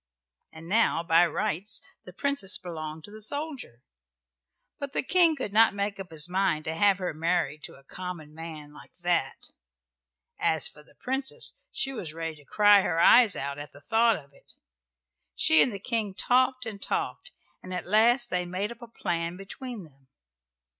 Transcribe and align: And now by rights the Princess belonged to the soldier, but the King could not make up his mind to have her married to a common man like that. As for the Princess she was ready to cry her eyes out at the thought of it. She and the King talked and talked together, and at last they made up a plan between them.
And 0.51 0.67
now 0.67 1.03
by 1.03 1.27
rights 1.27 1.79
the 2.05 2.11
Princess 2.11 2.57
belonged 2.57 3.03
to 3.03 3.11
the 3.11 3.21
soldier, 3.21 3.81
but 4.79 4.93
the 4.93 5.03
King 5.03 5.35
could 5.35 5.53
not 5.53 5.75
make 5.75 5.99
up 5.99 6.09
his 6.09 6.27
mind 6.27 6.65
to 6.65 6.73
have 6.73 6.97
her 6.97 7.13
married 7.13 7.61
to 7.65 7.75
a 7.75 7.83
common 7.83 8.33
man 8.33 8.73
like 8.73 8.93
that. 9.01 9.51
As 10.39 10.67
for 10.67 10.81
the 10.81 10.95
Princess 10.95 11.53
she 11.71 11.93
was 11.93 12.15
ready 12.15 12.37
to 12.37 12.45
cry 12.45 12.81
her 12.81 12.99
eyes 12.99 13.35
out 13.35 13.59
at 13.59 13.73
the 13.73 13.79
thought 13.81 14.15
of 14.15 14.33
it. 14.33 14.53
She 15.35 15.61
and 15.61 15.71
the 15.71 15.77
King 15.77 16.15
talked 16.15 16.65
and 16.65 16.81
talked 16.81 17.25
together, 17.27 17.37
and 17.61 17.71
at 17.71 17.85
last 17.85 18.31
they 18.31 18.43
made 18.43 18.71
up 18.71 18.81
a 18.81 18.87
plan 18.87 19.37
between 19.37 19.83
them. 19.83 20.07